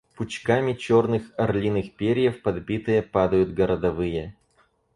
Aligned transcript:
Пучками 0.15 0.73
черных 0.73 1.25
орлиных 1.37 1.93
перьев 1.95 2.41
подбитые 2.41 3.03
падают 3.03 3.53
городовые. 3.53 4.35